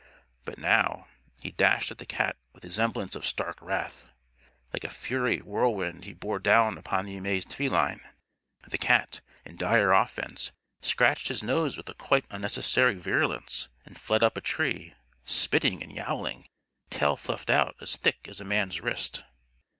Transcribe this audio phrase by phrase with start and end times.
[0.45, 1.05] But now,
[1.43, 4.07] he dashed at the cat with a semblance of stark wrath.
[4.73, 8.01] Like a furry whirlwind he bore down upon the amazed feline.
[8.67, 10.51] The cat, in dire offense,
[10.81, 15.91] scratched his nose with a quite unnecessary virulence and fled up a tree, spitting and
[15.91, 16.47] yowling,
[16.89, 19.23] tail fluffed out as thick as a man's wrist.